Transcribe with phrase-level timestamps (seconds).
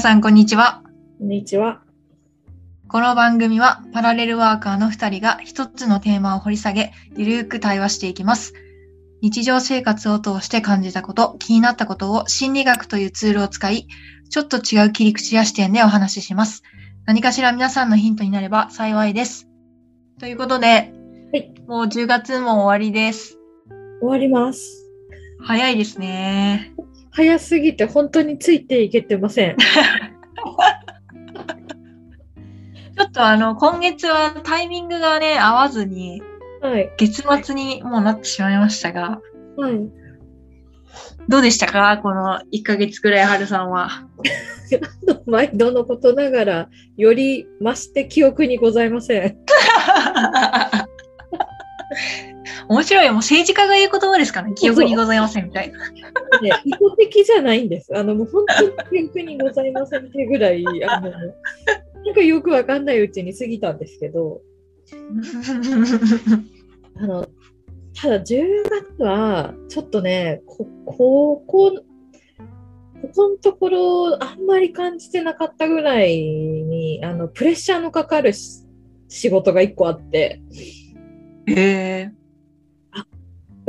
[0.00, 0.82] 皆さん、こんにちは。
[1.18, 1.82] こんにちは。
[2.88, 8.54] この番組は、パラレルワーカーの2人が一つのテーマを掘り下げ、ゆるーく対話していきます。
[9.20, 13.88] 日常生活を通して感じたこと、気になったことを心理学というツールを使い、
[14.30, 16.62] ちょっと違う切り口や視点でお話しします。
[17.04, 19.48] 何かしら皆さんのヒントになれば幸いです。
[20.18, 23.36] ということで、はいもう10月も終わりです。
[24.00, 24.86] 終わります。
[25.42, 26.72] 早いですね。
[27.12, 29.56] 早すぎて本当についていけてません。
[32.96, 36.22] ちょっとあの、今月はタイミングがね、合わずに、
[36.60, 36.92] はい。
[36.98, 39.20] 月末にもうなってしまいましたが、
[39.56, 39.72] はい。
[41.28, 41.98] どうでしたか？
[42.02, 44.06] この1ヶ月くらい、はるさんは。
[45.26, 49.36] 毎度のことながら、より増して記憶にございません。
[52.70, 53.12] 面白いよ。
[53.12, 54.54] もう政治家が言う言葉ですからね。
[54.54, 55.90] 記憶にございませんみたいな。
[56.40, 57.92] ね、意図的じゃないんです。
[57.96, 58.62] あの、もう本当
[58.94, 61.32] に記憶にございませんってぐらい、あの、なん
[62.14, 64.40] かよくわかんないうちに過ぎたんですけど、
[66.94, 67.26] あの、
[68.00, 68.44] ただ10
[68.96, 71.82] 月は、ちょっとね、こ、ここ、こ
[73.12, 78.64] このところ、あんまり感じてなかったぐらいに、あの、プレッシャーのかかるし
[79.08, 80.40] 仕事が1個あって、
[81.46, 82.19] へえ。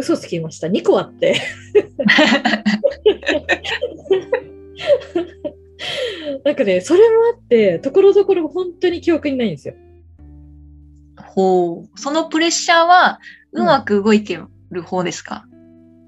[0.02, 0.68] 嘘つきました。
[0.68, 1.36] 2個あって。
[6.44, 9.76] なんかね、それもあって、ところどころ本当に記憶にないんですよ。
[11.18, 12.00] ほう。
[12.00, 13.20] そのプレッシャーは、
[13.54, 15.46] うまく動いてる方ですか、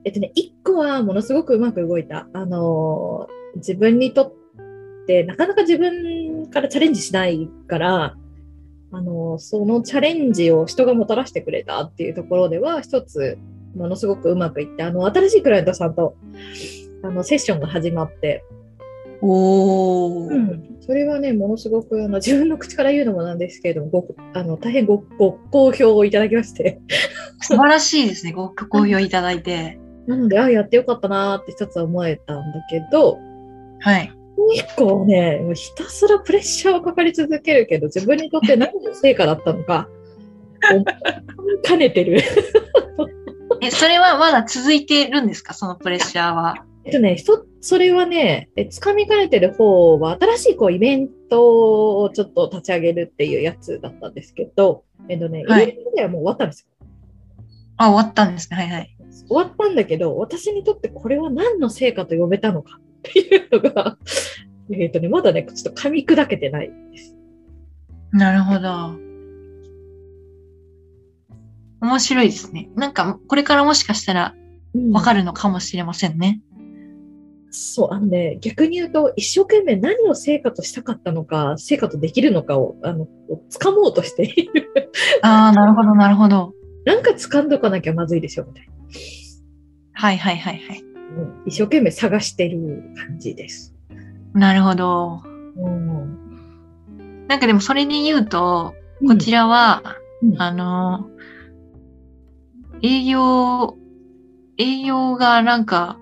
[0.06, 2.28] えっとね、1個はものすごくうまく動いた。
[2.34, 8.16] あのー自分にとって、なかなか自分からチャレンジしないから、
[8.92, 13.38] あのーそのチャレンジを人がもたらしてくれたっていうところでは、一つ、
[13.76, 16.16] ものすごくうまくいって、あの、新しいクライアントさんと、
[17.04, 18.44] あの、セッションが始まって、
[19.26, 20.34] おー。
[20.34, 26.82] うん、それはね、ものすごくあの自分の口から言うのもなんですけれども、ごあの大変ごご好評をいただきまして、
[27.40, 28.34] 素晴らしいですね。
[28.34, 29.80] ご好評いただいて。
[30.08, 33.18] なので、あやってよかったなーって一つは思えたんだけど、
[33.80, 34.12] はい。
[34.38, 39.88] もう一個はね、ひたすらプレッシャーはかかり続けるけど、自分にとって何の成果だったのか、
[41.64, 42.20] 兼ねてる。
[43.68, 45.54] え、それはまだ続いてるんですか？
[45.54, 46.56] そのプレッシャーは。
[46.86, 47.18] えっとね、
[47.62, 56.88] それはね、え掴みかねてる方は、新しいこうイベントをちょっと立ち上げるっていうやつだったんですけど、えっとね、はいイベントではもう終わったんですよ。
[57.78, 58.58] あ、終わったんですね。
[58.58, 58.98] はいはい。
[59.28, 63.98] 終わったんだけど、私にとってこれは何の成果と呼べたのかっていうのが、
[64.72, 67.16] えっとね、まだね、ちょっと噛み砕けてないです。
[68.12, 69.03] なるほど。
[71.84, 72.70] 面白いですね。
[72.76, 74.34] なんか、これからもしかしたら
[74.92, 75.20] わかる。
[75.20, 76.42] るのかもしれませんね。
[77.52, 83.08] そう、あのね、逆に言うと、一生懸命何を成果としたかったのか、成果とできるのかを、あの、
[83.52, 84.72] 掴もうとしている。
[85.22, 86.54] ああ、なるほど、なるほど。
[86.86, 88.74] なんか掴んどかなきゃまずいでしょ、みたいな。
[89.94, 90.82] はいはいはいはい。
[90.82, 93.76] うん一生懸命探してる感じです。
[94.34, 95.22] なるほど。
[95.58, 97.28] うん。
[97.28, 98.74] なんかでもそれで言うと、
[99.06, 99.84] こちらは、
[100.24, 101.10] うんあの、
[102.84, 103.78] 営業、
[104.58, 105.98] 営業がなんか、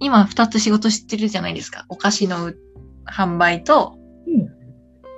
[0.00, 1.86] 今二つ仕事してるじゃないですか。
[1.88, 2.52] お菓子の
[3.06, 3.96] 販売と、
[4.26, 4.42] うん。
[4.42, 4.50] ウ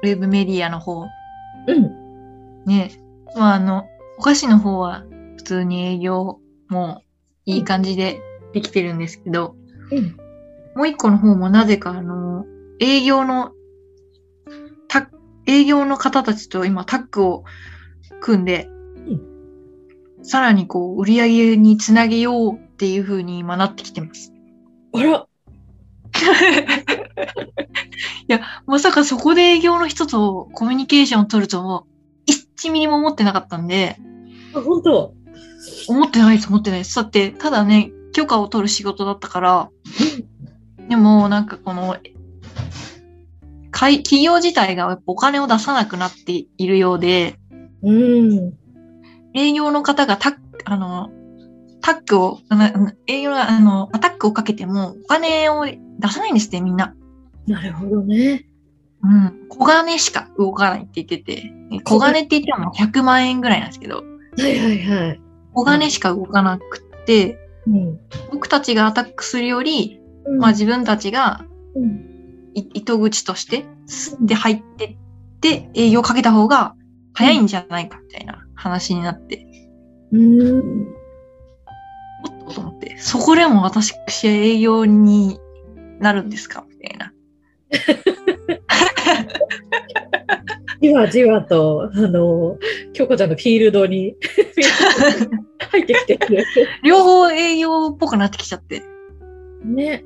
[0.05, 1.05] ェブメディアの方。
[1.67, 2.65] うん。
[2.67, 2.91] ね。
[3.35, 3.87] まああの、
[4.19, 5.05] お菓子の方は
[5.39, 7.03] 普通に営業も
[7.47, 8.21] いい感じで
[8.53, 9.57] できてるんですけど、
[9.91, 10.17] うん。
[10.77, 12.45] もう一個の方もなぜかあの、
[12.79, 13.53] 営業の、
[14.89, 15.09] タ
[15.47, 17.45] 営業の方たちと今タッグを
[18.21, 18.69] 組んで、
[20.25, 24.33] さらにこう、売り上げにつなげようっていう風に今なってきてます。
[24.95, 25.27] あら、
[28.27, 31.87] いや、まさかそこで営業の人とコミュニケーションを取るとも、
[32.27, 33.97] 1ミリも思ってなかったんで、
[34.55, 35.15] あ、本当
[35.89, 36.97] 思ってないです、思ってないです。
[36.97, 39.71] だって、ただね、許可を取る仕事だったから、
[40.89, 41.97] でも、なんかこの、
[43.71, 47.37] 会企業自体がやっぱお金を出さなくなっているようで、
[47.83, 48.64] うん。
[49.35, 50.35] 営業の方がタッ、
[50.65, 51.11] あの、
[51.81, 56.95] タックを、あの営業が、あの、アタックをかけてもお金を出さないんですって、みんな。
[57.47, 58.47] なるほどね。
[59.03, 59.49] うん。
[59.51, 61.53] 小金しか動かないって言ってて、
[61.85, 64.03] 小金って言っても100万円ぐらいなんですけど、は
[64.49, 65.21] いはいはい。
[65.53, 67.99] 小金しか動かなくって、うん。
[68.33, 71.45] 僕たちがアタックするより、うんまあ自分たちが
[71.75, 72.15] うん。
[72.55, 74.97] い糸口として、吸って入ってっ
[75.41, 76.75] て営業かけた方が
[77.13, 79.47] 早いんじゃないかみたいな話になって、
[80.11, 80.89] うん。
[82.25, 85.39] おっとと思って、そこでも私は営業に
[86.01, 86.67] なるんですか？
[86.69, 87.13] みたいな。
[90.81, 92.59] じわじわと、あの、
[92.95, 94.17] 京子ちゃんのフィールドに
[95.71, 96.45] 入ってきてる。
[96.83, 98.83] 両方栄養っぽくなってきちゃって。
[99.63, 100.05] ね。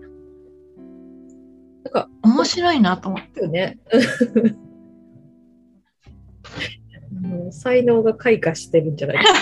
[1.84, 3.40] なんか、面白いなと思って。
[3.40, 3.78] よね。
[7.24, 9.40] あの才能が開花してるんじゃないですか。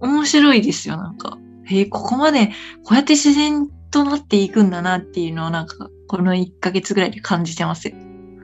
[0.00, 1.38] 面白いですよ、なんか。
[1.66, 2.48] えーここまで、
[2.84, 7.94] こうやって自然となっていくんだなっていうのをなんか、この1ヶ月ぐらいで感じてますよ。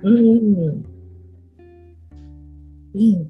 [0.02, 0.84] うん。
[2.94, 3.26] いいね。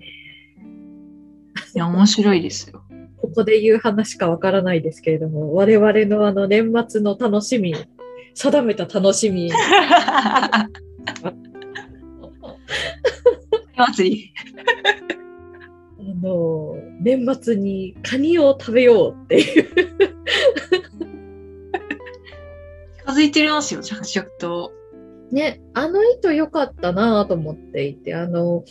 [1.75, 2.83] いや、面白いですよ。
[3.21, 7.75] ここで言う話かわからないですけれども、我々のあの年末の楽しみ、
[8.35, 9.51] 定めた楽しみ。
[13.79, 14.33] 祭り。
[16.01, 19.69] あの、年末にカニを食べようっていう。
[22.99, 24.73] 近づいてますよ、着々と。
[25.31, 28.65] ね、あの糸良かったなと思っていて、あの、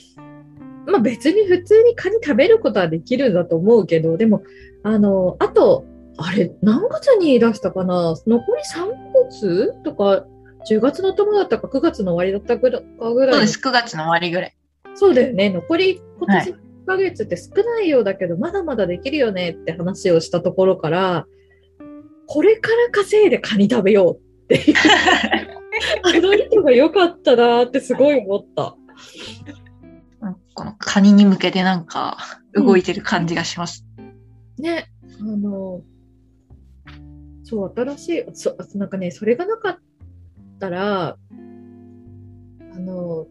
[0.88, 4.42] まあ、別に普通にカニ食べることはできるんだと思うけど、でも、
[4.84, 5.86] あの、あと、
[6.18, 8.16] あれ、何月に出したかな？
[8.26, 8.88] 残り3
[9.30, 10.26] 月とか、
[10.70, 12.82] 10月の頭だったか9月の終わりだったかぐらい
[13.28, 14.57] のそうです、9月の終わりぐらい。
[14.98, 15.50] そうだよね。
[15.50, 16.58] 残り今はい年1
[16.88, 21.26] ヶ月って少ないようだけど、まだまだできるよねって話をしたところから、
[22.28, 24.76] これから稼いでカニ食べようっていう。
[26.04, 28.76] あの人が良かったなってすごい思った。
[30.56, 32.18] このカニに向けてなんか
[32.54, 33.86] 動いてる感じがします。
[34.58, 34.90] ね。
[35.22, 35.84] あの、
[37.44, 39.78] そう、新しい、そなんかね、それがなかっ
[40.60, 41.18] たら、
[42.74, 43.28] あの、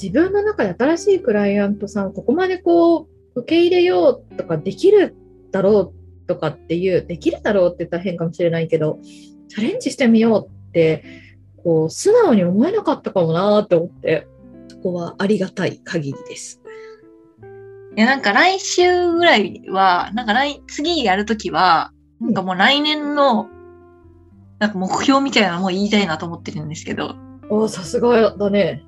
[0.00, 5.14] 自分の中で新しいクライアントさんをここまでこう、受け入れようとかできる
[5.50, 5.92] だろ
[6.24, 8.98] うとかっていう、できるだろうって言ったら変かもしれないけど、
[9.48, 11.04] チャレンジしてみようって、
[11.64, 14.26] こう、素直に思えなかったかもなって思って、
[14.68, 16.60] そこはありがたい限りです。
[17.96, 23.48] いや、なんか来週ぐらいは、なんか来、次やるときは、なんかもう来年の、
[24.58, 27.14] なんか目標みたいなのも言いたいなと思ってるんですけど、
[27.50, 28.85] ああ、さすがだね。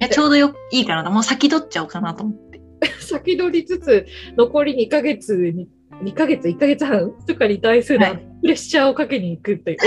[0.00, 2.60] いや、ちょうどよ、いいかなと、もう先取っちゃおうかなと思って。
[3.00, 4.06] 先取りつつ、
[4.36, 5.68] 残り2ヶ月に、
[6.02, 9.78] 2ヶ月、1ヶ月半とかに対するはいプレッシャーをかけに行くっていう。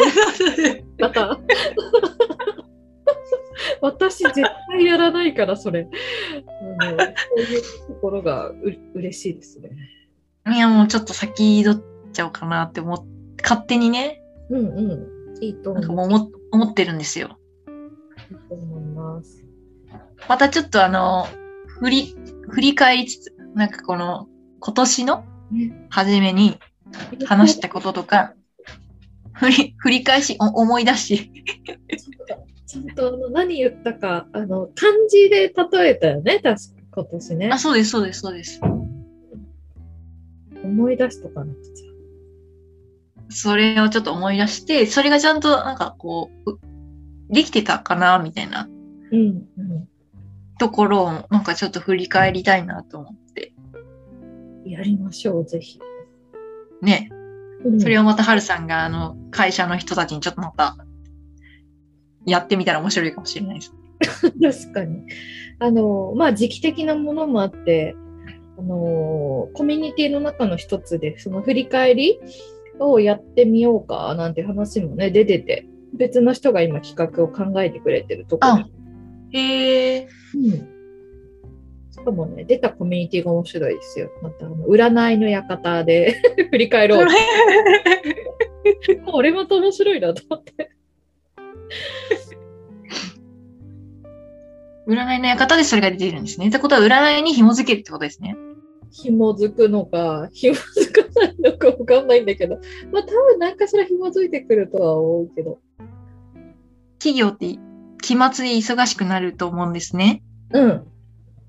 [0.99, 1.39] また。
[3.81, 5.87] 私絶対やらないから、それ。
[6.79, 8.57] あのそういうところがう
[8.95, 9.69] 嬉しいですね。
[10.47, 13.05] いや、もうちょっと先取っちゃおうかなって思っ、
[13.41, 14.81] 勝手にね、うんう
[15.39, 15.43] ん。
[15.43, 17.37] いいとなんか思もう思思ってるんですよ。
[18.31, 19.48] いいと思います。
[20.27, 21.27] またちょっとあの、
[21.79, 22.15] 振り、
[22.49, 24.27] 振り返りつつ、なんかこの、
[24.59, 26.59] 今年のね初めに
[27.25, 28.33] 話したこととか、
[29.33, 31.31] 振り、振り返し、お思い出し、
[32.65, 36.59] ちゃんとあの何言ったか、あの、漢字で例えたよね、確か
[36.91, 37.57] 今年ねあ、。
[37.57, 38.59] そうです、そうです、そうです。
[40.63, 41.89] 思い出しとかなくちゃ。
[43.29, 46.59] それをちょっと思い出して、それがちゃんとなんかこう、う
[47.29, 48.67] できてたかな、みたいな
[49.11, 49.87] うんうん。
[50.59, 53.53] ところを、なんかちょっと振り返りたいなと思って。
[54.65, 55.79] やりましょう、ぜひ。
[56.81, 57.09] ね。
[57.11, 60.77] うんそれをまたハルさんが、あの、会社の人たちにちょっとまた、
[62.25, 63.73] やってみたら面白いかもしれないです。
[64.69, 65.01] 確かに。
[65.59, 67.95] あの、まあ、時期的なものもあって、
[68.57, 72.19] あの、コミュニティの中の一つで、その振り返り
[72.79, 78.71] をやってみようかなんて話もね、出てて、別の人が今企画を考えてくれてるところに
[79.31, 80.07] へえ。
[80.39, 80.51] うん。
[81.91, 84.09] しかもね、出たコミュニティが面白いですよ。
[84.21, 87.07] また、あの占いの館で振り返ろう。
[89.05, 90.71] これまた面白いなと思って。
[94.87, 96.47] 占いの館でそれが出てるんですね。
[96.47, 98.35] ってことは占いに紐づけるってことですね。
[98.91, 102.59] 紐づくのか、紐づかないのかわかんないんだけど、
[102.91, 105.59] まあ多分何かしら紐づいてくるとは思うけど。
[106.97, 107.57] 企業って
[108.01, 110.23] 期末で忙しくなると思うんですね。
[110.51, 110.87] うん。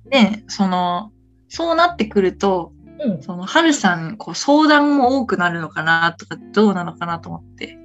[0.08, 1.12] で、その、
[1.48, 3.22] そうなってくると、うん。
[3.22, 7.78] その、はるさん、こう、相談も多くなるのかなとか、どうなのかなと思って。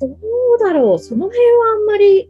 [0.00, 0.98] どうだろう。
[0.98, 1.44] その辺は
[1.76, 2.28] あんまり、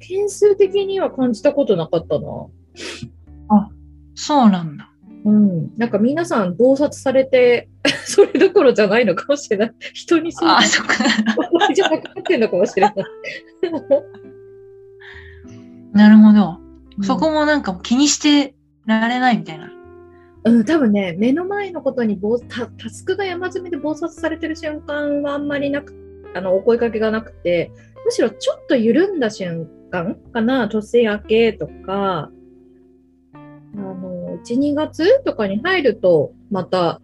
[0.00, 2.48] 件数的には感じたことなかったな。
[4.18, 4.90] そうなんだ。
[5.24, 5.72] うん。
[5.76, 7.68] なんか皆さん洞察されて、
[8.04, 9.74] それどころじゃないのかもしれない。
[9.94, 10.94] 人にそうああ、そっか。
[11.72, 12.94] じゃなくなってんのかもしれない。
[15.98, 16.58] なるほど。
[17.02, 18.54] そこもなんか気にして
[18.86, 19.70] られないみたいな
[20.44, 25.94] うん、多分ね、目の前のことにぼタタスクが山積みで暴殺されてる瞬間はあんまりなく、
[26.34, 27.72] あの、お声かけがなくて、
[28.04, 32.30] むしろちょっと緩んだ瞬間かな、年明けとか、
[33.34, 37.00] あの、1、2月とかに入ると、また、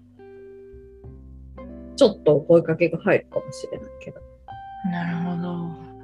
[1.97, 4.21] ちょっとお声かけが入るかもしれないけど。
[4.91, 5.53] なるほど。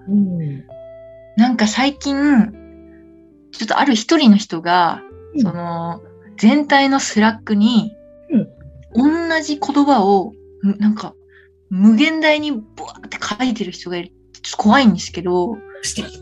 [0.08, 0.64] うん。
[1.36, 2.59] なんか最近、
[3.52, 5.02] ちょっとある一人の人が、
[5.34, 6.02] うんその、
[6.38, 7.92] 全体のスラックに、
[8.94, 9.04] 同
[9.42, 10.32] じ言葉を、
[10.64, 11.14] んなんか、
[11.68, 14.12] 無限大にブワーって書いてる人がいる。
[14.42, 15.56] ちょっと怖いんですけど、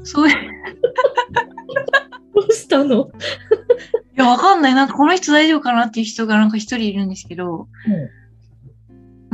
[0.05, 0.39] そういう、い
[2.35, 3.11] どうしたの？
[4.19, 4.75] や、わかんない。
[4.75, 7.69] なんかこの人大丈夫かなっていう人がなんか一人いるんですけど、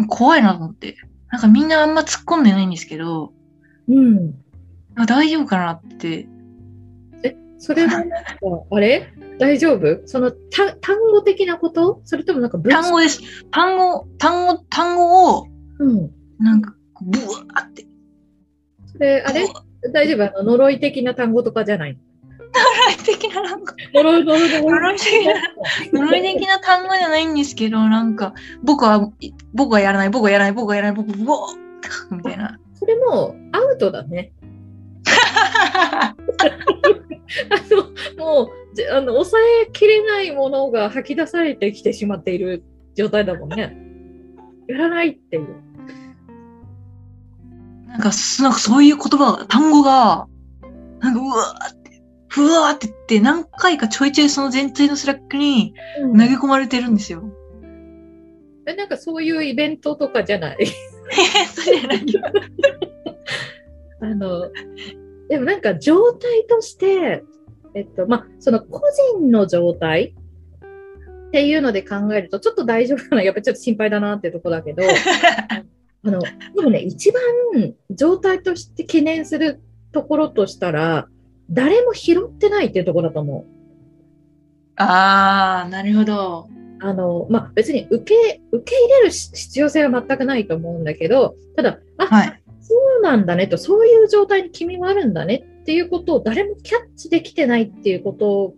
[0.08, 0.96] 怖いなと思って。
[1.30, 3.32] なんかみんなあんま突っ込んでないんですけど、
[3.88, 4.34] うん。
[4.96, 6.28] あ大丈夫かなって。
[7.56, 8.16] え、それはなんか、
[8.70, 9.12] あれ？
[9.38, 10.02] 大丈夫？
[10.06, 12.00] そのた単語的なこと？
[12.04, 13.20] それともなんか文単語です。
[13.50, 15.46] 単語、単語、単語を、
[15.78, 16.10] うん。
[16.38, 17.86] なんか、ブワーって。
[18.92, 19.46] それ、あれ？
[19.92, 20.24] 大丈夫？
[20.24, 21.98] あの、呪い的な単語とかじゃない？
[23.04, 25.34] 的な、なんか、呪い、呪い、呪呪い的な、
[26.00, 28.32] 呪い的な単語じゃないんですけど、なんか、
[28.62, 29.10] 僕は、
[29.52, 31.56] 僕はやらない、僕はやらない、僕はやらない、僕は、ブワー
[32.16, 32.58] みたいな。
[32.74, 34.32] それもアウトだね。
[37.50, 42.62] あの、もう、じあの、抑えきれないものが吐き出されてきてしまっている
[42.94, 43.76] 状態だもんね。
[44.68, 45.46] やらないっていう。
[47.86, 50.26] なんか、すなんかそういう言葉、単語が、
[51.00, 57.22] なんか、うわーって、ふわーって言って、何回かちょいちょいその全体のスラックに投げ込まれてるんですよ。
[58.66, 60.66] えなんかそういうイベントとかじゃない？
[61.54, 62.22] そうじゃないよ
[64.00, 64.50] あの、
[65.28, 67.24] でもなんか状態として、
[67.74, 68.80] えっと、まあ、その個
[69.18, 70.14] 人の状態
[71.28, 74.82] っていうので考えると、ちょっと大丈夫かな、やっぱりちょっと心配だなっていうところだけど、
[76.06, 77.22] あの、でもね、一番
[77.90, 79.60] 状態として懸念する
[79.92, 81.08] ところとしたら、
[81.50, 83.54] 誰も拾ってないっていうところだと思う。
[84.76, 86.48] あー、なるほど。
[86.80, 92.43] あの、まあ、別に受け、受け入れる必要性は全くないと思うんだけど、ただ、あ、はい。
[92.66, 98.54] そうなんだねと、そういう状態に君はあるんだねっていうことを誰もキャッチできてないっていうこと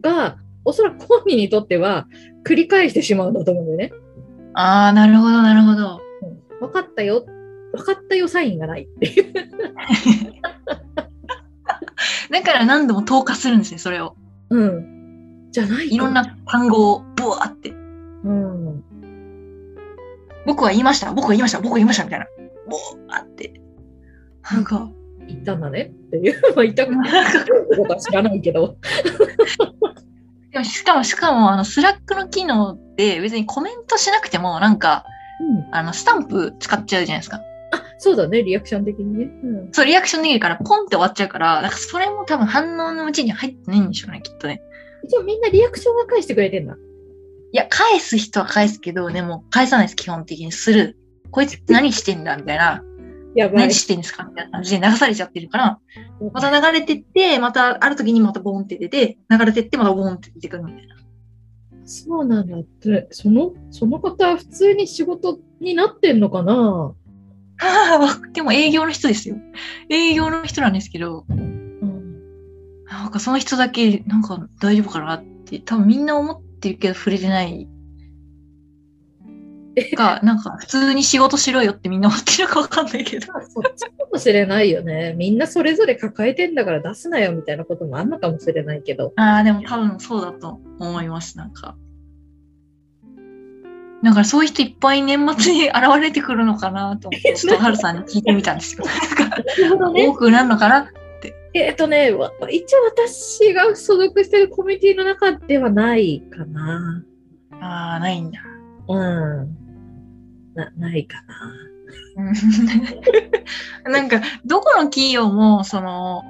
[0.00, 2.06] が、おそらく本人にとっては
[2.44, 3.92] 繰り返してしまうんだと思うんだよね。
[4.54, 6.00] あー、なるほど、なるほど。
[6.22, 7.24] うん分かったよ、
[7.72, 9.32] 分かったよサインがないっていう。
[12.30, 14.14] だから何度も投下するんですね、それを。
[14.50, 15.48] うん。
[15.50, 16.14] じゃないといろん。
[16.14, 17.70] な単語をブワーって。
[17.70, 17.74] う
[18.30, 18.84] ん。
[20.46, 22.26] 僕は言いました、僕は言いました、僕は言いました、みたいな。
[22.70, 23.52] ブワーって。
[24.50, 24.90] なんか、
[25.26, 25.92] 言ったんだね？
[26.08, 26.40] っていう。
[26.56, 28.76] まあ言ったことは知らないけど。
[30.52, 35.04] でもしかも、しかも、あの、スラックの機能って別にコメントしなくても、なんか、
[35.40, 35.74] うん。
[35.74, 37.40] あの、スタンプ使っちゃうじゃないですか。
[37.72, 39.30] あ、そうだね、リアクション的にね。
[39.44, 39.72] うん。
[39.72, 44.60] そう、リアクションできるから、ポンって終わっちゃうから、なんかそれも多分反応のうちに入ってないんでしょうね、きっとね。
[45.04, 46.74] 一応みんなリアクションは返してくれてんだ。
[47.52, 50.52] いや、返す人は返すけど、でも、返さないです、基本的に。
[50.52, 50.96] する。
[51.30, 52.82] こいつ何してんだみたいな。
[53.34, 53.74] やばい何。
[53.74, 55.78] してんですかみたいな感じで流されちゃってるから、
[56.32, 60.96] また流れてって、またある時にまたボンって出て、流れてってまたボンって出てくるみたいな。
[61.84, 66.94] そうなんだって、その、その方は普通に仕事になってんのかな？
[67.62, 69.36] ああ、でも営業の人ですよ。
[69.88, 72.84] 営業の人なんですけど、うん。
[72.86, 77.68] なんかその人だけ、なんか大丈夫かなって、多分みんな思ってるけど触れてない。
[79.96, 83.26] か、 なんか普通に仕事しろよってみんな思ってるかわかんないけど。
[83.48, 85.14] そっちかもしれないよね。
[85.16, 89.12] みんなそれぞれ抱えてんだから出すなよみたいなこともあんのかもしれないけど。
[89.16, 91.76] ああ、でも多分そうだと思います、なんか。
[94.02, 98.84] だからそういう人いっぱい年末に現れてくるのかなと思って、ちょっとハルさんに聞いてみたんですよ。
[99.18, 100.14] なんかなるほどね多。
[100.14, 100.90] くなるのかな
[101.52, 107.02] えっとね、わ一応私が所属してるコミュニティの中ではないかな。
[107.60, 108.40] ああ、ないんだ。
[108.94, 109.56] うん。
[110.54, 111.34] な、ないかな。
[112.16, 112.32] うん
[113.92, 116.22] なんか、どこの企業も、その、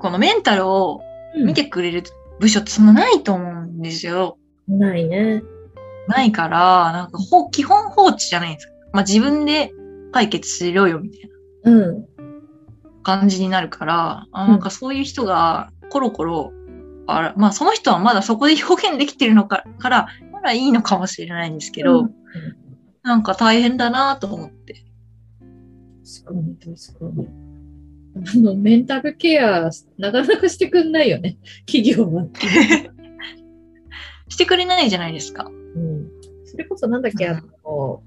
[0.00, 1.00] このメンタルを
[1.36, 2.02] 見てくれる
[2.40, 4.38] 部署ってそんなないと思うんですよ。
[4.68, 5.42] ないね。
[6.08, 8.72] ないから、なんか、ほ基本放置じゃないですか。
[8.92, 9.72] まあ自分で
[10.12, 11.30] 解決しろよ、みたい
[11.64, 12.04] なうん。
[13.02, 16.52] 感じになるから、あんなんかそういう人が、コロコロ、
[17.06, 20.06] あら、まあその人はまだそこで表現できてるのかから、
[20.44, 22.14] まだいいのかもしれないんですけど、うん
[23.02, 24.82] なんか大変だなと思って。
[26.24, 27.28] 確かに、確かに。
[28.16, 31.36] あの、メンタルケア、なかなかしてくんないよね。
[31.70, 32.26] 企業は。
[34.28, 35.50] してくれないじゃないですか。
[35.50, 36.10] うん。
[36.46, 38.02] それこそなんだっけ、うんあの、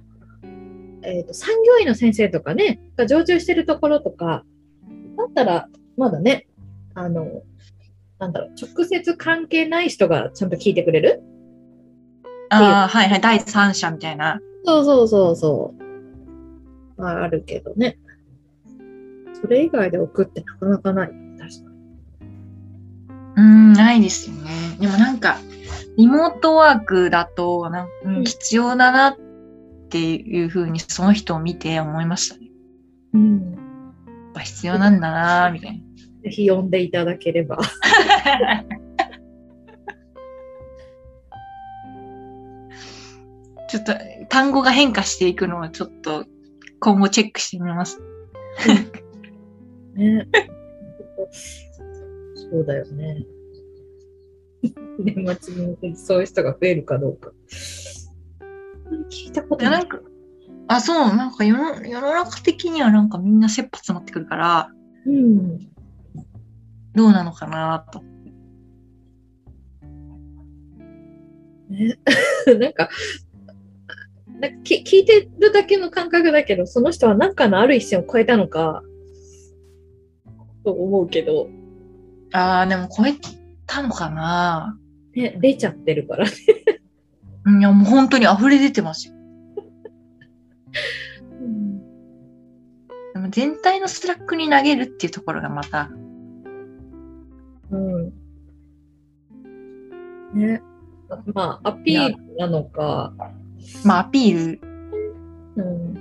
[1.03, 4.43] えっ、と、産業医の先生とかね、が常駐してるところとか、
[5.15, 6.47] だったら、まだね、
[6.95, 7.43] あの、
[8.17, 11.21] なんだろう、直接関係ない人がちゃんと聞いてくれる
[12.49, 13.21] ああ、はいはい。
[13.21, 14.39] 第三者みたいな。
[14.65, 17.01] そうそうそうそう。
[17.01, 17.97] まあ、あるけどね。
[19.41, 21.07] それ以外で送ってなかなかない。
[21.07, 22.27] 確かに。
[23.35, 24.77] うーん、ないですよね。
[24.79, 25.37] でもなんか、
[25.97, 29.17] リモートワークだと、なんうんうん必要だなっ
[29.89, 32.47] ていうふうにその人を見て思いましたね。
[33.13, 33.51] うん。
[33.51, 35.83] やっぱ必要なんだなみたい
[36.23, 37.57] ぜひ読んでいただければ。
[43.67, 43.93] ちょっと
[44.29, 46.25] 単語が変化していくのをちょっと
[46.79, 47.99] 今後チェックしてみます。
[49.95, 50.27] ね。
[52.51, 53.25] そうだよね。
[54.99, 57.31] 年末に向けてそういう人が増えるかどうか。
[59.09, 59.79] 聞いたことない。
[59.79, 59.99] なんか、
[60.67, 64.69] あ、そう、なんか世の世の中的にはなんかみんな切羽詰まってくるから、
[65.05, 65.59] うん。
[66.93, 68.01] どうなのかなと。
[71.69, 71.99] ね、
[72.59, 72.89] なんか、
[74.39, 78.83] なんかき聞いてるだけの感覚だけど、その人は何かのある一線を超えたのか、
[80.63, 81.49] と思うけど、
[82.33, 83.13] ああ、でも超え
[83.65, 84.77] たのかな
[85.15, 86.31] ね、出ちゃってるからね。
[87.59, 89.13] いや、もう本当に溢れ出てますよ。
[93.13, 95.89] でも全体のスラックに投げるっていうところがまた、
[97.71, 98.13] うん。
[100.33, 100.61] ね。
[101.33, 103.13] まあ、アピールなのか、
[103.83, 104.59] まあアピー
[105.55, 105.93] うん。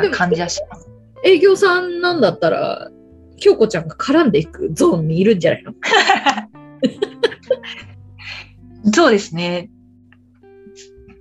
[0.00, 0.88] ルな感じはします。
[1.24, 2.90] 営業さんなんだったら、
[3.36, 5.72] 京子ちゃんが絡んでいくゾーンにいるんじゃないの？
[8.92, 9.70] そうですね。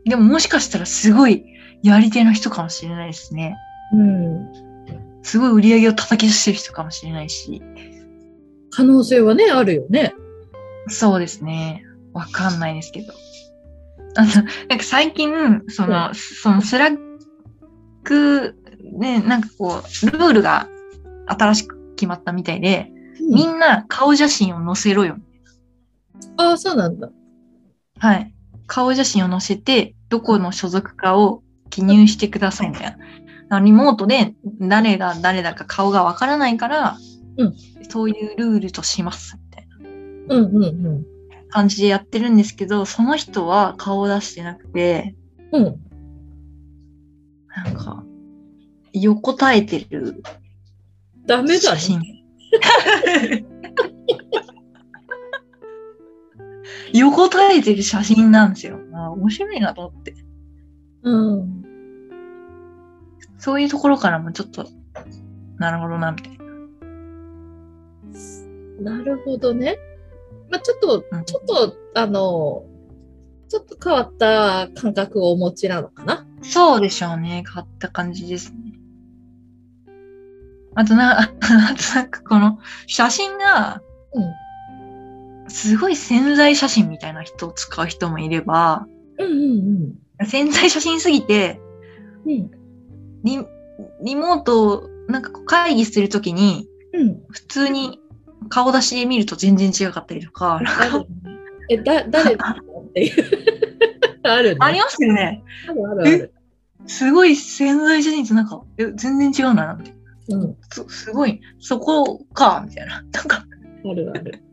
[0.06, 1.46] でももしかしたらすごい
[1.84, 3.56] やり手の人かもしれないですね。
[3.94, 4.48] うん。
[5.24, 7.62] すごい売り上げを叩き出してる人かもしれないし。
[8.72, 10.14] 可能性はね、あるよね。
[10.88, 11.84] そうですね。
[12.14, 13.14] わかんないですけど。
[14.16, 14.42] あの、な
[14.76, 16.98] んか最近、その、うそのスラッ
[18.04, 18.56] ク
[18.98, 20.68] ね、なんかこう、ルールが
[21.28, 25.18] 新しく決まったみたいで、みんな顔写真を載せろよ。
[26.38, 27.10] ああ、そうなんだ。
[28.00, 28.34] はい。
[28.68, 32.98] 顔写真を載せて、どこの所属かを記入してくださいみたい
[33.50, 33.60] な。
[33.60, 36.98] リモートで誰が誰だか顔がわからないから、
[37.38, 37.56] うん
[37.90, 41.06] そういうルールとしますみたいなうんうんうん。
[41.52, 45.16] 感じでやってるんですけど、その人は顔を出してなくて、
[45.52, 45.64] うん。
[47.56, 48.04] なんか、
[48.94, 50.24] 横たえてる
[51.26, 51.80] ダメだ写ね。
[51.80, 52.02] 真。
[56.94, 58.80] 横たえてる写真なんですよ。
[58.94, 60.16] あ面白いなと思って。
[61.04, 61.62] うん。
[63.38, 64.68] そういうところからもちょっと、
[65.58, 66.38] なるほどな、みたい
[68.84, 68.98] な。
[68.98, 69.78] なるほどね。
[70.52, 72.66] まあちょっと、うんちょっと、あの、
[73.50, 76.28] ちょっと変わった感覚をお持ちなのかな？
[76.42, 77.44] そうでしょうね。
[77.46, 78.58] 変わった感じですね。
[80.76, 83.82] あとな、 あとなんかこの写真が、
[84.14, 84.24] うん。
[85.50, 88.86] すごい潜在写真みたいな人を使う人もいれば、
[89.18, 91.60] うんうん潜在写真すぎて、
[92.26, 92.32] うん。
[92.32, 92.52] うん。
[93.24, 93.40] リ
[94.04, 97.22] リモート、なんか会議するときに、うん。
[97.30, 98.00] 普通に
[98.50, 100.62] 顔出しで見ると全然違かったりとか、
[101.70, 103.14] え、だ、誰だっていう。
[104.24, 104.58] あるね。
[104.60, 105.44] ありますよね。
[105.70, 106.34] あるあるある。
[106.88, 109.96] すごい潜在写真ってなんか、え全然違うな、みたい
[110.30, 110.38] な。
[110.38, 110.58] うん。
[110.70, 113.02] すすごい、そこか、みたいな。
[113.02, 113.46] なんか、
[113.86, 114.44] あるある。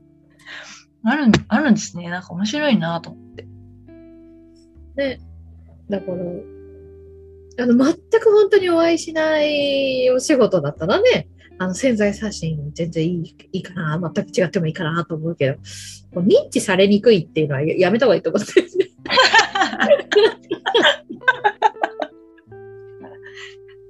[1.05, 2.09] あるん、あるんですね。
[2.09, 3.46] なんか面白いなと思って。
[4.96, 5.20] ね。
[5.88, 6.18] だから、
[7.64, 15.51] あの、全く本当にお会いしないお仕事だったらね、あの、潜在写真全然いいいいかな、全く違ってもいいかなと思うけ
[16.14, 18.53] ど、認知されにくいっていうのはややめた方がいいと思って。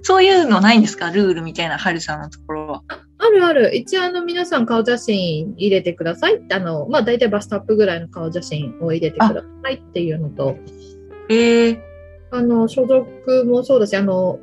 [0.03, 1.11] そういうのないんですか？
[1.11, 2.83] ルールみたいな、はるさんのところは。
[3.19, 3.77] あるある。
[3.77, 6.41] 一応、あの、皆さん顔写真入れてください。
[6.51, 10.57] あの、まあ、大体バストアップぐらいの顔写真を入れてくださいっていうのと、
[11.29, 11.81] ええ
[12.31, 14.39] あの、所属もそうだし、あの、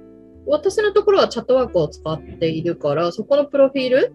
[0.48, 4.14] 私のところはチャットワークを使っているから、そこのプロフィール、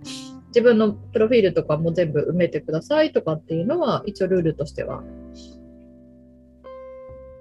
[0.48, 5.02] 自分のプロフィールとかも全部埋めてくださいとかっていうのは、一応ルールとしては。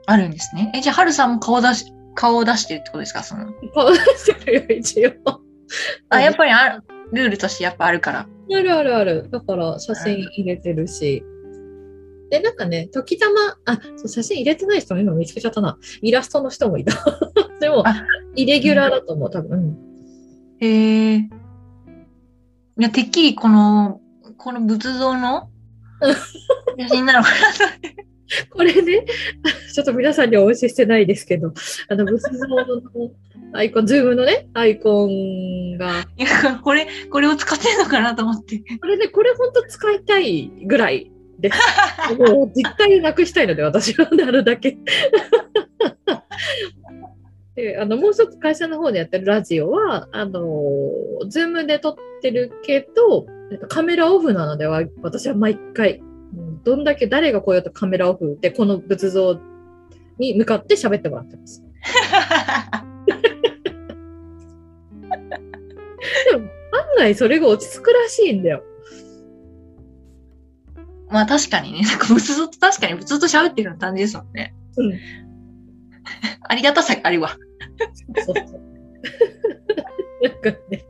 [0.06, 0.72] あるんですね。
[0.76, 3.24] え、じゃあ、はるさんも顔出し、顔を出してるってことですか？
[3.24, 3.54] その。
[3.74, 5.12] 顔出してるよ、一応。
[6.10, 8.28] あ、やっぱりある、ルールとしてやっぱあるから。
[8.52, 9.30] あるあるある。
[9.30, 11.24] だから、写真入れてるし。
[12.30, 15.78] で、なんかね、時たま、あ、そう写真入れてない人も今見つけちゃったな。
[16.02, 16.94] イラストの人もいた。
[17.60, 19.60] でも、あイレギュラーだと思う、多分。
[19.60, 19.90] うん
[20.62, 21.18] へえ。
[21.18, 21.30] い
[22.78, 24.02] や、てっきりこの、
[24.38, 25.50] この仏像の
[26.78, 27.38] 写真なのかな
[28.52, 29.06] これね、
[29.74, 31.54] ちょっと皆さんにはお教えしてないですけど、
[31.88, 32.82] あの、仏像の
[33.54, 38.60] アイコン、ズームのね、アイコンが、いや、これ、これを使ってんのかなと思って。
[38.80, 41.58] これね、これ本当使いたいぐらいです。
[42.16, 44.78] もう実態なくしたいので、私はなるだけ。
[47.56, 50.42] であのもう一つ会社の方でやってるラジオは、あの、
[51.28, 59.40] ズームで録ってるけど、えっとカメラオフなのでは、私は毎回、うんどんだけ誰が来ようとカメラオフで、この仏像
[60.18, 61.64] に向かって喋ってもらってます。
[66.30, 66.50] でも、案
[66.98, 68.64] 外それが落ち着くらしいんだよ。
[71.10, 74.54] まあ確かにね、 なんか仏像と確かに仏像と喋ってるような感じですもんね。
[74.78, 74.94] うん。
[76.48, 77.36] ありがたさがあるわ。
[78.26, 78.62] そうそう。
[80.22, 80.86] なんかね、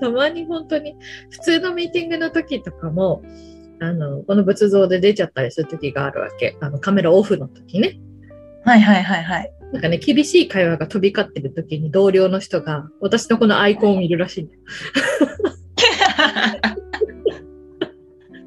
[0.00, 0.96] たまに本当に
[1.30, 3.22] 普通のミーティングの時とかも、
[3.80, 6.56] あの、この仏像で出ちゃったりする時があるわけ。
[6.60, 7.98] あの、カメラオフの時ね。
[8.64, 9.52] はいはいはいはい。
[9.72, 14.60] なんかね、厳しい会話が飛び交ってる時に同僚の人が私のこのアイコンを見るらしいんだよ。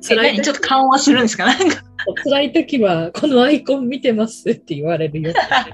[0.03, 1.45] え辛い何ちょっと緩和するんですか？
[1.45, 1.83] なんか。
[2.23, 5.33] 辛い時はこのアイコン見てますって言われるよ。
[5.49, 5.65] あ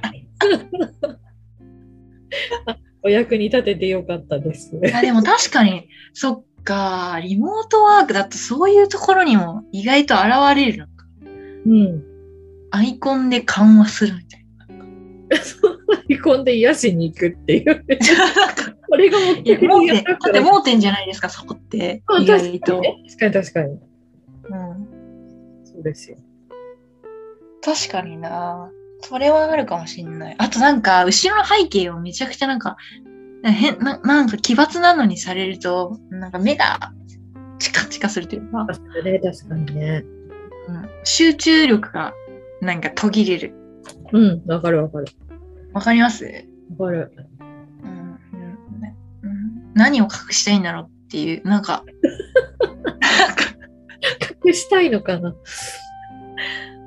[3.03, 4.75] お役に立ててよかったです。
[4.75, 10.23] いやでも確かに、そっか、リモートワークだとそういうところにも意外と現
[10.55, 10.91] れるのか。
[11.65, 12.03] うん。
[12.71, 14.45] アイコンで緩和するみたい
[15.97, 17.65] アイコンで癒しに行くっていう。
[17.65, 17.73] な。
[17.79, 22.03] なんかこれがや、的盲点、にやっただって盲点じゃないですか、そこって。
[22.07, 22.81] あ意外と。
[22.81, 23.79] 確かに確かに。
[24.49, 24.87] うん、
[25.65, 26.17] そうですよ。
[27.63, 30.35] 確かになそれはあるかもしんない。
[30.37, 32.77] あとなんか、後ろの背景をめちゃくちゃなんか、
[33.43, 36.91] 変ななんか奇抜なのにされると、なんか目が
[37.59, 40.03] チカチカするというか、確かにね、確かにね。
[40.67, 42.13] うん、集中力が
[42.61, 43.53] なんか途切れる。
[44.11, 45.05] うん、わかるわかる。
[45.73, 46.25] わかります？
[46.77, 47.11] わかる。
[47.41, 48.17] うんうん
[49.23, 51.83] うん何を隠したいんだろうっていう、なんか、
[54.47, 55.35] 隠したいのかな？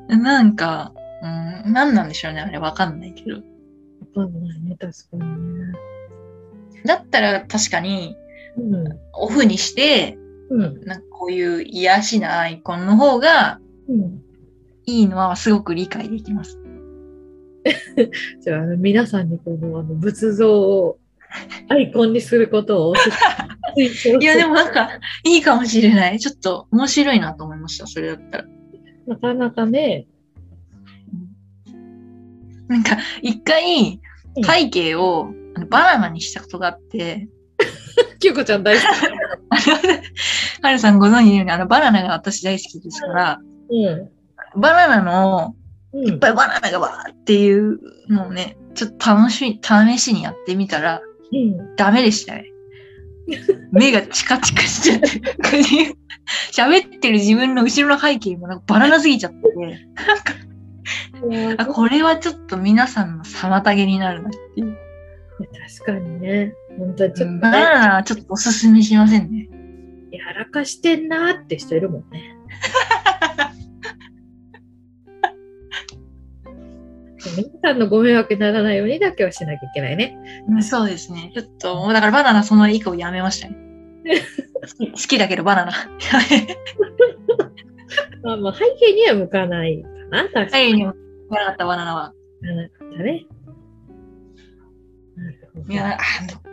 [0.09, 0.93] なんか、
[1.23, 3.37] うん、何なんでしょうね、あれわかんないけど。
[3.37, 3.43] わ
[4.15, 5.73] かんないね、確かにね。
[6.85, 8.17] だったら確かに、
[8.57, 8.99] うん。
[9.13, 10.19] オフにして、
[10.51, 10.81] うん。
[10.85, 14.23] なんかこういう癒しなアイコンの方がうん。
[14.87, 16.59] いいのはすごく理解できます。
[18.41, 20.99] じゃあ、皆さんにこのあの仏像を
[21.69, 22.95] アイコンにすることを
[23.77, 24.91] いや、でもなんか、
[25.25, 26.19] いいかもしれない。
[26.19, 28.45] ちょっと面白いなと思いました、それだったら。
[29.07, 30.07] なかなかね、
[32.69, 34.01] なんか、一回
[34.37, 35.31] うん、背景を
[35.69, 37.29] バナナにしたことがあって、
[38.21, 38.83] きゅうこちゃん大好
[39.51, 39.57] あ
[40.63, 43.75] のはるさんご存知のように、あの、バナナが私大好きですから、き。
[43.75, 43.91] う
[44.57, 44.61] ん。
[44.61, 45.57] バナナの、
[45.93, 46.07] うん。
[46.07, 51.01] いっぱいバナナがわーっていうのをね、ちょっと楽しみ、試しにやってみたら、
[51.33, 51.77] うん。
[51.77, 52.45] ダメでしたね。
[53.73, 55.09] 目がチカチカしちゃって、
[56.53, 59.39] 喋ってる自分の後ろの背景もなんかバナナすぎちゃって、
[61.59, 64.77] あ、これはちょっと皆さんの妨げになるなっていう。
[65.79, 66.55] 確かにね。
[66.79, 69.49] 本当にちょっとバね、ナナはちょっとおすすめしませんね。
[70.11, 72.37] やらかしてんなーって人いるもんね。
[77.37, 80.19] 皆さんのご迷惑にならないようにだけはしなきゃいけないね。
[80.49, 81.31] うんそうですね。
[81.35, 83.57] ちょっと、もうだからバナナその以降やめましたね。
[84.93, 85.73] 好きだけどバナナ。
[88.23, 90.51] まあまあ背景には向かないかな、確かに。
[90.51, 90.95] 左右にも
[91.31, 92.13] なかったバナナは。
[92.43, 93.27] なかったね。
[95.69, 95.99] いや、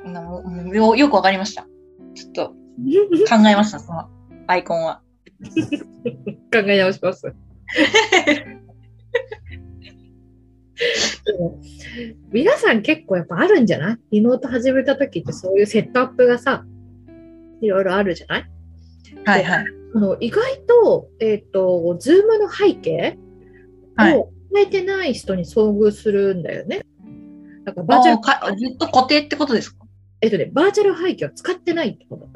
[0.06, 1.68] あのもうよくわかりました。
[2.16, 2.56] ちょっと考
[3.48, 4.10] えました、その
[4.48, 5.02] アイコンは。
[6.52, 7.34] 考え直します。
[11.26, 11.60] でも
[12.32, 13.98] 皆さん結構やっぱあるんじゃない？
[14.12, 16.66] リモート始めた時ってそういうセットアップがさ、
[17.62, 18.46] いろいろあるじゃない？
[19.26, 19.66] はいはい。
[19.96, 23.18] あの意外と、えっ、と、ズームの背景
[23.96, 26.82] はいを変えてない人に遭遇するんだよね。
[27.66, 29.86] だからバーチャル、ずっと固定ってことですか？
[30.22, 32.30] えっとね、バーチャル背景を使ってないってこと。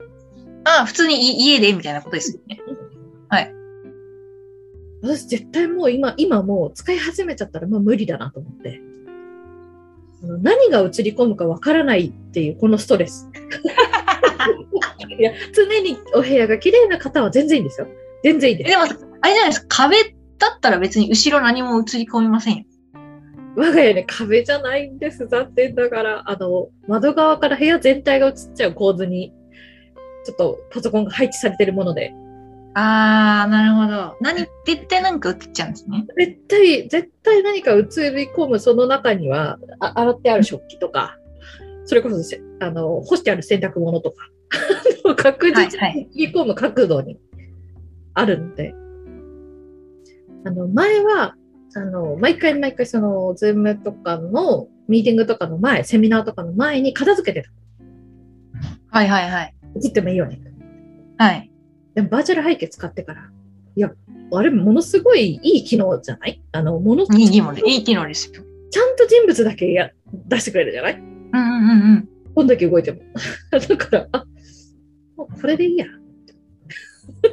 [0.63, 2.59] あ普通にい家でみたいなことですよね。
[5.01, 8.81] 私絶対もう今、今もう使い始めちゃったらもう無理だなと思って。
[10.21, 13.27] 何が映り込むかわからないっていうこのストレス。
[15.17, 17.87] いや、常にお部屋が綺麗な方は全然いいんですよ。
[18.23, 18.69] 全然いいです。
[18.71, 19.97] でも、あれじゃないですか、壁
[20.37, 22.63] だったら別に後ろ何も映り込みませんよ。
[23.55, 25.27] 我が家ね、壁じゃないんです。
[25.27, 26.23] 残念ながら。
[26.25, 29.33] あの、窓側から部屋全体が映っちゃう構図に、
[30.23, 32.13] ちょっとパソコンが配置されてるもので、
[32.73, 34.17] あー、なるほど。
[34.21, 36.05] 何、絶対なんか映っちゃうんですね。
[36.17, 41.17] 絶対、絶対何か映り込むその中には、あ洗ってある食器とか、
[41.85, 44.29] それこそせ、あの、干してある洗濯物とか、
[45.17, 47.19] 確実に映り込む角度に
[48.13, 48.73] あるので、
[50.45, 51.35] あの、前は、
[51.75, 57.51] あの、毎回毎回その、ズームとかの、ミーティングとかの前、セミナーとかの前に片付けてた。
[58.97, 59.55] はいはいはい。
[59.85, 60.41] 映ってもいいよね。
[61.17, 61.50] はい。
[61.95, 63.29] でもバーチャル背景使ってから、
[63.75, 63.91] いや、
[64.33, 66.41] あれものすごいいい機能じゃない？
[66.51, 68.43] あの、ものいい機能で、いい機能ですよ。
[68.69, 69.89] ちゃんと人物だけや
[70.27, 70.93] 出してくれるじゃない？
[70.95, 71.41] うんうんうんう
[71.97, 72.09] ん。
[72.33, 73.01] こんだけ動いても。
[73.51, 74.25] だから、あ、
[75.17, 75.85] もうこれでいいや。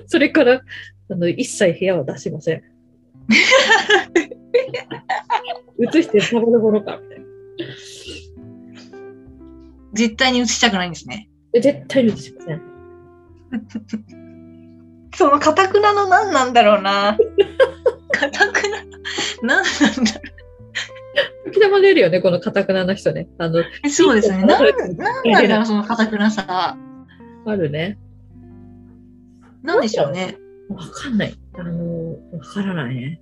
[0.07, 0.62] それから、
[1.11, 2.62] あの、一切部屋は出しません。
[5.81, 7.25] 映してたまるものか、みたいな。
[9.94, 11.29] 絶対に映したくないんですね。
[11.53, 12.62] で絶対に映しません。
[15.18, 17.18] その、かたくなの何なんだろうな。
[18.12, 18.85] かたくな、
[19.42, 20.28] 何なんだろ
[21.46, 23.28] 時たま出るよね、このカタクナの人ね。
[23.38, 23.64] あの、う。
[23.90, 24.44] そうですね。
[24.44, 26.76] なん、なんなんだろう、そのかたくなさ。
[27.46, 27.98] あるね。
[29.64, 30.37] なんでしょうね。
[30.68, 31.35] わかんない。
[31.54, 33.20] あの、わからないね。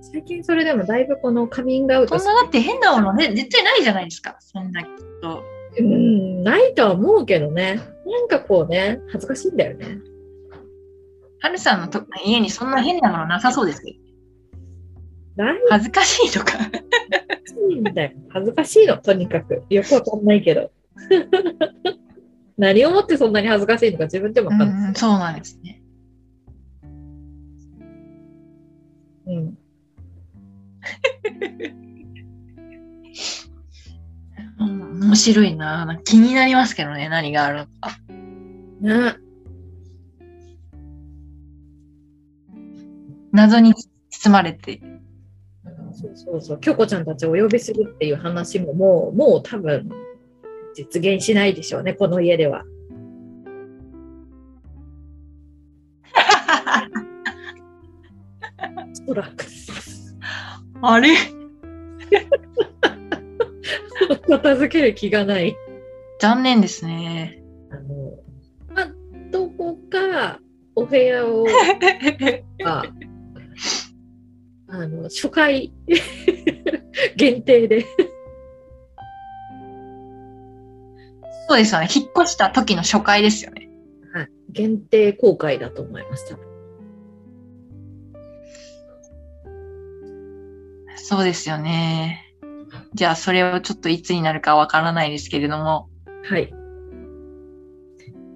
[0.00, 4.36] 最近それでもだいぶこのカミングアウトそんなだって変なものね、絶対ないじゃないですか。
[4.40, 4.88] そんなきっ
[5.22, 5.44] と。
[5.78, 7.80] うん、ないとは思うけどね。
[8.06, 9.98] なんかこうね、恥ずかしいんだよね。
[11.40, 15.44] はるさんのと家にそんな変なものなさそうですけど。
[15.68, 16.54] 恥ずかしいとか。
[17.74, 18.10] んだよ。
[18.30, 19.64] 恥ずかしいの、とにかく。
[19.68, 20.70] よくわかんないけど。
[22.56, 24.88] 何をもってそんなに恥ずかしいのか自分でもわかんない。
[24.88, 25.82] うん、そうなんですね。
[29.26, 29.58] うん。
[35.06, 35.86] 面白いな。
[35.86, 37.96] な気になりますけどね、何があるのか。
[38.80, 39.14] ね。
[43.30, 43.72] 謎に
[44.10, 44.80] 包まれて。
[45.92, 46.60] そうそうそう。
[46.60, 49.88] 京子ちゃんたちをお呼びするっていう話ももう、もう多分、
[50.74, 52.64] 実現しないでしょうね、この家では。
[59.06, 59.46] おそらく。
[60.82, 61.10] あれ？
[64.28, 65.56] 片付ける気がない。
[66.18, 67.42] 残念ですね。
[67.70, 68.18] あの、
[68.68, 68.92] まあ、
[69.30, 70.40] どこか
[70.74, 71.46] お部屋を、
[72.64, 72.84] あ
[74.68, 75.72] あの、初回
[77.16, 77.84] 限定で。
[81.48, 81.88] そうですよね。
[81.94, 83.68] 引っ越した時の初回ですよね。
[84.12, 86.46] はい、限定公開だと思います、多分。
[90.96, 92.25] そうですよね。
[92.96, 95.90] じゃあ、それをちょっといつになるかわからないですけれども。
[96.24, 96.50] はい。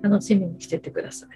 [0.03, 1.31] 楽しみにしててください。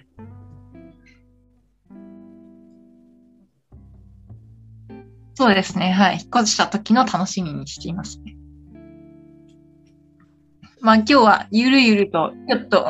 [5.33, 5.91] そうですね。
[5.91, 6.19] はい。
[6.21, 8.37] 引っ越した時の楽しみにしていますね。
[10.81, 12.85] まあ今日はゆるゆると、ちょっと、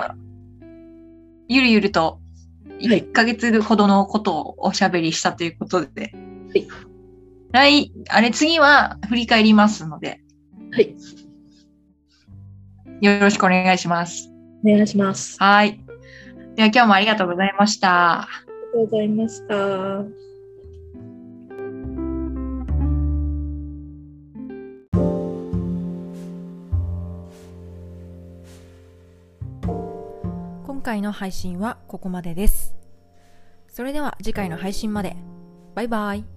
[1.47, 2.19] ゆるゆると、
[2.77, 6.11] い1ヶ月ほどのことをおしゃべりしたということで、
[6.53, 6.67] はい
[7.55, 10.24] 来、あれ次は振り返りますので、
[10.75, 10.93] はい。
[12.99, 14.29] よろしくお願いします。
[14.65, 15.37] お願いします。
[15.39, 15.79] あはい。
[16.55, 18.27] では今日もありがとうございました。
[18.73, 19.55] りがとうございました。
[30.65, 32.75] 今回の配信はここまでです。
[33.69, 35.15] それでは次回の配信まで。
[35.73, 36.34] バイバイ。